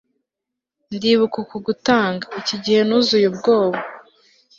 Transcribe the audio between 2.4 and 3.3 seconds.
gihe nuzuye